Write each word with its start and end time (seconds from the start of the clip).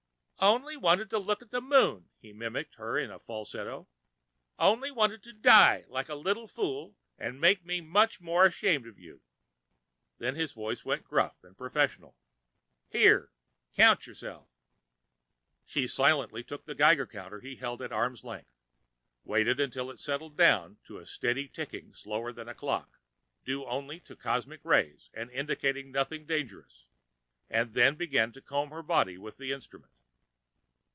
"Only 0.43 0.75
wanted 0.75 1.11
to 1.11 1.19
look 1.19 1.43
at 1.43 1.51
the 1.51 1.61
Moon!" 1.61 2.09
he 2.17 2.33
mimicked 2.33 2.73
her 2.73 2.97
in 2.97 3.15
falsetto. 3.19 3.87
"Only 4.57 4.89
wanted 4.89 5.21
to 5.21 5.33
die 5.33 5.85
like 5.87 6.09
a 6.09 6.15
little 6.15 6.47
fool 6.47 6.95
and 7.15 7.39
make 7.39 7.63
me 7.63 7.79
that 7.79 7.85
much 7.85 8.19
more 8.19 8.47
ashamed 8.47 8.87
of 8.87 8.97
you!" 8.97 9.21
Then 10.17 10.33
his 10.33 10.53
voice 10.53 10.83
went 10.83 11.03
gruff 11.03 11.43
and 11.43 11.55
professional. 11.55 12.17
"Here, 12.89 13.31
count 13.75 14.07
yourself." 14.07 14.49
She 15.63 15.85
silently 15.85 16.43
took 16.43 16.65
the 16.65 16.73
Geiger 16.73 17.05
counter 17.05 17.39
he 17.41 17.57
held 17.57 17.79
at 17.83 17.91
arm's 17.93 18.23
length, 18.23 18.49
waited 19.23 19.59
until 19.59 19.91
it 19.91 19.99
settled 19.99 20.35
down 20.37 20.79
to 20.87 20.97
a 20.97 21.05
steady 21.05 21.47
ticking 21.49 21.93
slower 21.93 22.31
than 22.33 22.49
a 22.49 22.55
clock 22.55 22.99
due 23.45 23.63
only 23.65 23.99
to 23.99 24.15
cosmic 24.15 24.65
rays 24.65 25.11
and 25.13 25.29
indicating 25.29 25.91
nothing 25.91 26.25
dangerous 26.25 26.87
and 27.47 27.75
then 27.75 27.93
began 27.93 28.31
to 28.31 28.41
comb 28.41 28.71
her 28.71 28.81
body 28.81 29.19
with 29.19 29.37
the 29.37 29.51
instrument. 29.51 29.91